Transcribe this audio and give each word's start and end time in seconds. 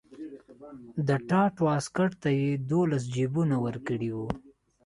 د 1.07 1.09
ټاټ 1.29 1.53
واسکټ 1.67 2.11
ته 2.23 2.29
یې 2.39 2.49
دولس 2.71 3.03
جیبونه 3.15 3.55
ورکړي 3.65 4.09
وو. 4.17 4.29